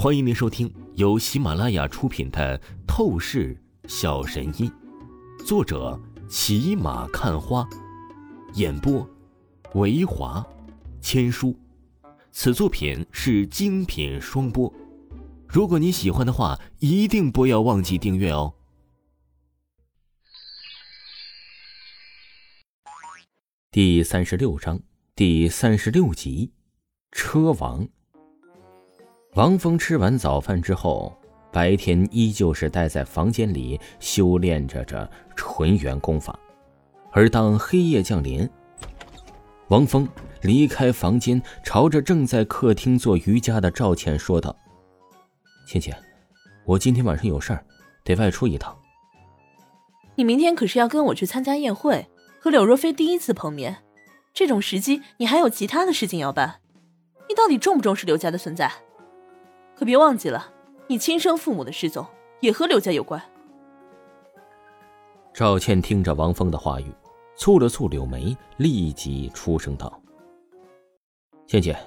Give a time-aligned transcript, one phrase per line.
[0.00, 2.56] 欢迎您收听由喜马拉雅出品的
[2.86, 4.70] 《透视小神医》，
[5.44, 7.68] 作者骑马看花，
[8.54, 9.04] 演播
[9.74, 10.46] 维华
[11.00, 11.52] 千书。
[12.30, 14.72] 此作品是精品双播。
[15.48, 18.54] 如果你喜欢的话，一定不要忘记订阅哦。
[23.72, 24.80] 第三十六章
[25.16, 26.52] 第三十六集，
[27.10, 27.88] 车王。
[29.38, 31.16] 王峰吃完早饭之后，
[31.52, 36.36] 白天依旧是待在房间里修炼着这纯元功法。
[37.12, 38.50] 而当黑夜降临，
[39.68, 40.08] 王峰
[40.42, 44.56] 离开房间，朝着正在客厅做瑜伽的赵倩说道
[45.68, 45.96] ：“倩倩，
[46.64, 47.64] 我今天晚上有事儿，
[48.02, 48.76] 得外出一趟。
[50.16, 52.08] 你明天可是要跟我去参加宴会，
[52.40, 53.84] 和柳若飞第一次碰面，
[54.34, 56.56] 这种时机你还有其他的事情要办，
[57.28, 58.68] 你到底重不重视刘家的存在？”
[59.78, 60.52] 可别忘记了，
[60.88, 62.04] 你亲生父母的失踪
[62.40, 63.22] 也和刘家有关。
[65.32, 66.92] 赵倩听着王峰的话语，
[67.38, 70.02] 蹙了蹙柳眉，立即出声道
[71.46, 71.78] ：“倩倩，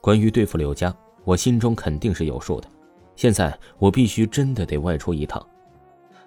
[0.00, 2.68] 关于对付柳家，我心中肯定是有数的。
[3.14, 5.46] 现在我必须真的得外出一趟。”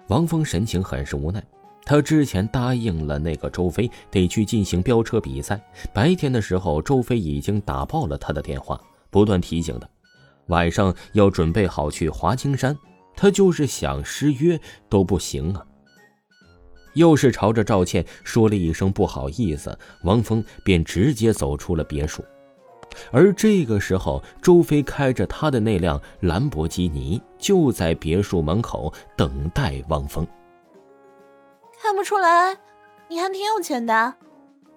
[0.06, 1.42] 王峰神情很是无奈，
[1.84, 5.60] 他之前答应了那个周飞得去进行飙车比赛，
[5.92, 9.90] 白天的时候周飞已经打爆了他的电话，不断提醒的。
[10.48, 12.76] 晚上要准备好去华清山，
[13.16, 15.64] 他就是想失约都不行啊。
[16.94, 22.24] 又是朝着赵倩说了一声不好意思，王峰便直接走出了别墅。
[23.12, 30.26] 而这个时候，周飞开着他的那辆兰博基尼就在别墅门口等待王峰。
[31.80, 32.58] 看不出来，
[33.08, 34.14] 你还挺有钱的，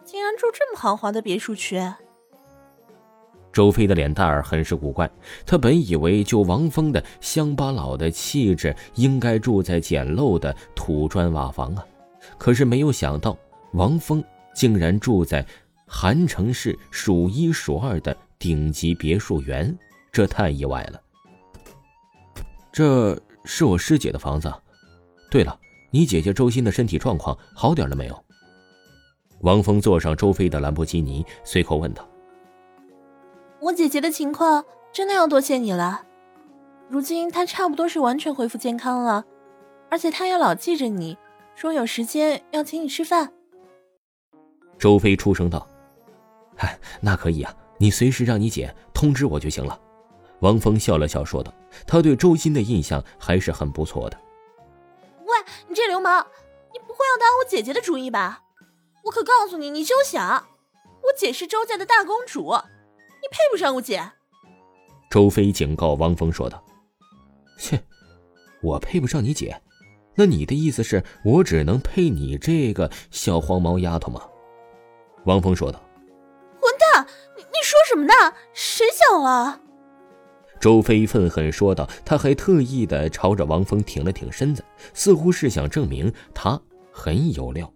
[0.04, 1.82] 竟然住这么豪华的别墅区。
[3.52, 5.10] 周飞的脸蛋儿很是古怪，
[5.46, 11.86] 他本以为就王峰的乡巴佬的气质，应该住在简陋的土砖瓦房啊，
[12.38, 13.38] 可是没有想到
[13.74, 14.24] 王峰
[14.54, 15.46] 竟然住在
[15.86, 19.78] 韩城市数一数二的顶级别墅园，
[20.12, 21.02] 这太意外了。
[22.72, 24.52] 这是我师姐的房子。
[25.30, 28.26] 对了，你姐姐周鑫的身体状况好点了没有？
[29.42, 32.08] 王峰坐上周飞的兰博基尼，随口问道。
[33.62, 36.04] 我姐姐的情况真的要多谢你了，
[36.90, 39.24] 如今她差不多是完全恢复健康了，
[39.90, 41.16] 而且她也老记着你，
[41.54, 43.32] 说有时间要请你吃饭。
[44.80, 45.68] 周飞出声道
[46.58, 49.80] ：“嗨，那可以啊，你随时让你姐通知我就行了。”
[50.42, 51.54] 王峰笑了笑说道
[51.86, 54.18] ：“他对周鑫的印象还是很不错的。”
[55.24, 56.26] 喂，你这流氓，
[56.74, 58.42] 你不会要打我姐姐的主意吧？
[59.04, 60.48] 我可告诉你，你休想！
[61.04, 62.56] 我姐是周家的大公主。
[63.22, 64.12] 你配不上我姐。
[65.10, 66.64] 周飞警告王峰说道
[67.58, 67.82] ：“切，
[68.62, 69.62] 我配不上你姐？
[70.16, 74.22] 那你的意思是我只能配你这个小黄毛丫头吗？”
[75.26, 75.80] 王峰说道
[76.60, 77.06] ：“混蛋，
[77.38, 78.14] 你你说什么呢？
[78.54, 79.62] 谁想了？”
[80.60, 86.60] 周飞愤恨说道，他还特意的朝着王峰挺了挺身子，似乎是想证明他
[86.92, 87.72] 很有料。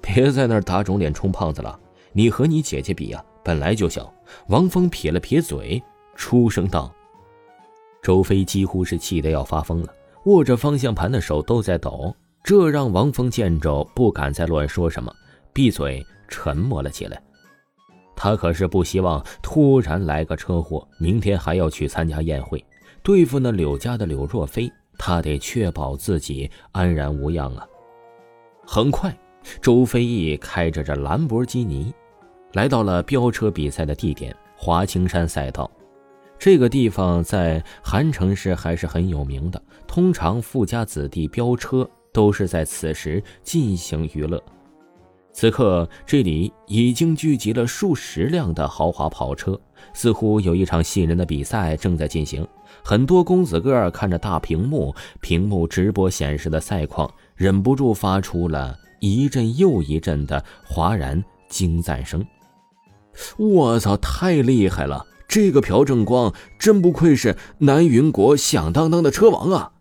[0.00, 1.78] 别在那儿打肿脸充胖子了，
[2.12, 3.22] 你和你姐姐比呀！
[3.48, 4.12] 本来就小，
[4.48, 5.82] 王峰撇了撇嘴，
[6.14, 6.94] 出声道
[8.04, 9.88] ：“周飞几乎是气得要发疯了，
[10.26, 12.14] 握着方向盘的手都在抖。
[12.44, 15.10] 这让王峰见着不敢再乱说什么，
[15.50, 17.18] 闭嘴沉默了起来。
[18.14, 22.62] 他可是不希望突然来个车祸，明天还要去参加宴会，
[23.02, 27.66] 对付那柳家的柳若飞，他得确保自己安然无恙啊。”
[28.68, 29.18] 很快，
[29.62, 31.90] 周飞翼开着这兰博基尼。
[32.52, 35.70] 来到了飙车比赛的地点华清山赛道，
[36.38, 39.62] 这个地方在韩城市还是很有名的。
[39.86, 44.42] 通常富家子弟飙车都是在此时进行娱乐。
[45.32, 49.60] 此刻这里已经聚集了数十辆的豪华跑车，
[49.92, 52.44] 似乎有一场吸引人的比赛正在进行。
[52.82, 62.24] 很多公子哥看着大屏幕，屏幕直播显示的赛况，忍不住发出了一阵又一阵的哗然惊赞声。
[63.36, 65.06] 我操，太厉害了！
[65.26, 69.72] 这个朴正光真不愧是南云国响当当的车王啊！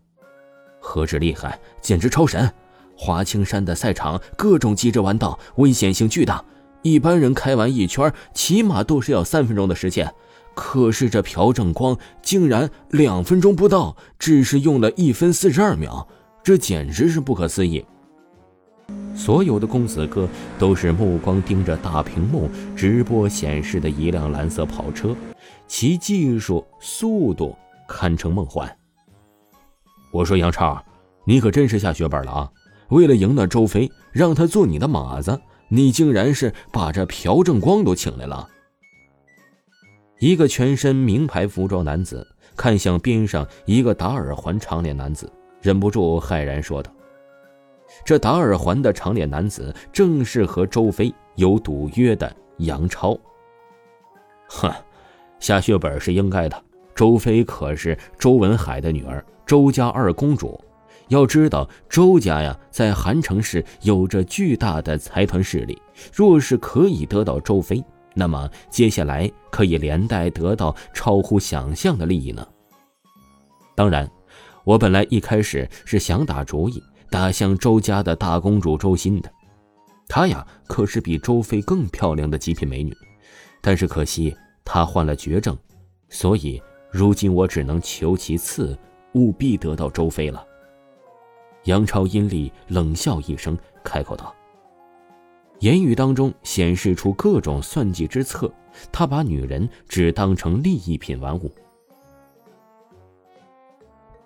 [0.79, 2.51] 何止厉害，简直超神！
[2.97, 6.43] 华清山的赛场各种急折弯道，危险性巨大，
[6.81, 10.13] 一般人开完一圈起码都是要三分钟的时间，
[10.53, 16.07] 可是这朴正光竟然两分钟不到，只是用了一分四十二秒，
[16.43, 17.85] 这简直是不可思议！
[19.15, 20.27] 所有的公子哥
[20.59, 25.15] 都是目光盯着大屏幕直播显示的一辆蓝色跑车，
[25.67, 27.55] 其技术速度
[27.87, 28.77] 堪称梦幻。
[30.11, 30.81] 我说杨超，
[31.25, 32.51] 你可真是下血本了啊！
[32.89, 38.47] 为了赢那周飞，让他做你的马子，你竟然是把这朴正光都请来了。
[40.19, 42.25] 一个全身名牌服装男子
[42.55, 45.29] 看向边上一个打耳环长脸男子，
[45.61, 46.89] 忍不住骇然说道
[48.05, 53.17] ：“这打耳环的长脸男子正是和周飞有赌约的杨超。”
[54.49, 54.71] 哼，
[55.39, 56.63] 下血本是应该的。
[56.95, 60.59] 周飞可是周文海的女儿，周家二公主。
[61.09, 65.81] 要知道，周家呀，在韩城市有着巨大的财团势力。
[66.11, 67.81] 若是可以得到周飞，
[68.13, 72.45] 那么接下来可以连带得到超乎想象的利益呢。
[73.75, 74.09] 当然，
[74.65, 79.31] 我本来一开始是想打主意打向周家的大公主周心的，
[80.07, 82.95] 她呀可是比周妃更漂亮的极品美女。
[83.61, 85.57] 但是可惜她患了绝症，
[86.09, 86.61] 所以
[86.91, 88.77] 如今我只能求其次，
[89.13, 90.45] 务必得到周妃了。
[91.63, 94.33] 杨超阴厉冷笑一声，开口道。
[95.59, 98.49] 言语当中显示出各种算计之策，
[98.91, 101.51] 他把女人只当成利益品玩物。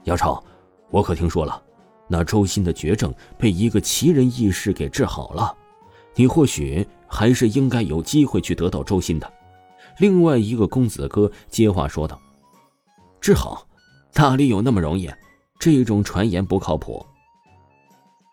[0.04, 0.44] 杨超，
[0.90, 1.64] 我可听说了，
[2.12, 5.56] 那周鑫的绝症被一个奇人异士给治好了，
[6.14, 9.34] 你或许还是应该有机会去得到周鑫的。
[9.98, 12.20] 另外一个公子哥接话说道
[13.22, 13.66] ：“治好，
[14.16, 15.10] 哪里有那么容易？
[15.58, 17.06] 这种传言不靠谱。”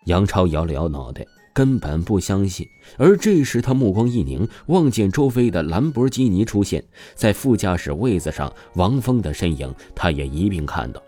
[0.07, 1.25] 杨超摇了摇脑袋。
[1.55, 2.65] 根本不相信，
[2.99, 6.85] 而这时他目光一凝，望见周飞的兰博基尼出现
[7.17, 11.03] 在副驾驶位子上，王峰的身影，他也一并看到。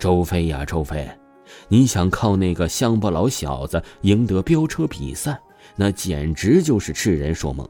[0.00, 1.08] 周飞呀，周飞，
[1.68, 5.38] 你想靠那个乡巴佬小子赢得飙车比赛，
[5.76, 7.68] 那简直就是痴人说梦。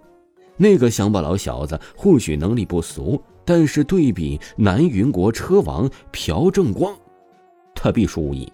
[0.56, 6.96] 那个乡巴佬小子或许能力不俗，但是对比南云国车王朴正光，
[7.74, 8.50] 他必输无疑。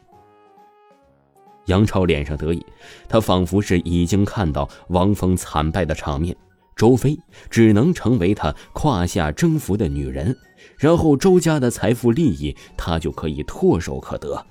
[1.66, 2.64] 杨超脸上得意，
[3.08, 6.34] 他仿佛是已经看到王峰惨败的场面，
[6.74, 7.16] 周飞
[7.50, 10.34] 只能成为他胯下征服的女人，
[10.78, 14.44] 然后周家的财富利益他就可以唾手可得，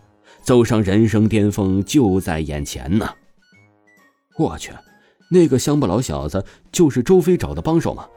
[0.50, 3.08] 走上人生巅峰就在眼前呢。
[4.36, 4.72] 我去，
[5.30, 8.08] 那个乡巴佬小子就是周飞找的帮手吗？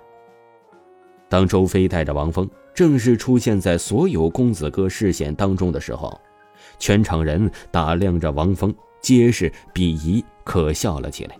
[1.28, 6.18] 当周飞带着王峰正式出现在所有公子哥视线当中的时候，
[6.78, 8.74] 全场人打量着王峰。
[9.02, 11.36] 皆是鄙夷可笑了起来，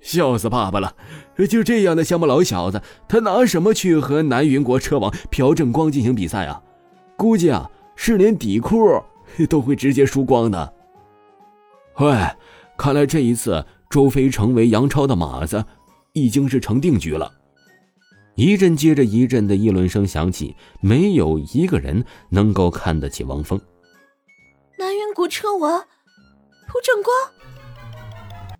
[0.00, 0.92] 笑死爸爸了！
[1.48, 6.60] 就这样的乡巴佬小子，他拿什么去和南云国车王朴正光进行比赛啊？
[7.16, 9.02] 估计啊，是连底裤
[9.50, 10.72] 都会直接输光的。
[11.98, 12.14] 喂，
[12.76, 15.64] 看来这一次周飞成为杨超的马子，
[16.12, 17.32] 已经是成定局了。
[18.34, 23.58] 一阵接着一阵的议论声响起，没有一个人能够看得起王峰。
[24.78, 25.80] 南云谷车王
[26.68, 27.16] 蒲正光，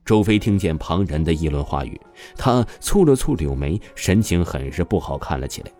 [0.02, 2.00] 周飞听见旁人的议论话语，
[2.38, 5.70] 他蹙了蹙柳眉，神情很是不好看了起来。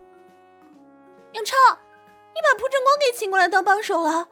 [3.26, 4.28] 请过来当帮手了？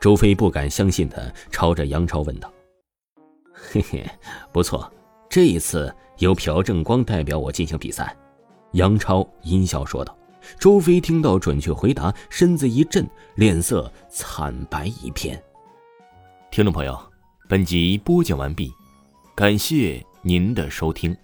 [0.00, 2.50] 周飞不敢相信的朝着杨超问道
[3.52, 4.02] ：“嘿嘿，
[4.50, 4.90] 不错，
[5.28, 8.16] 这一次由朴正光代表我进行比赛。”
[8.72, 10.16] 杨超阴笑说道。
[10.58, 15.42] 周飞听到准确回答，身子一震，脸色惨白一片。
[16.50, 16.98] 听众朋友，
[17.50, 18.72] 本集播讲完毕，
[19.34, 21.14] 感谢您的收听。